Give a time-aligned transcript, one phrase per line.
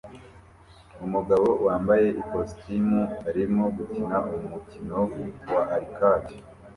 [1.05, 4.99] Umugabo wambaye ikositimu arimo gukina umukino
[5.51, 6.35] wa arcade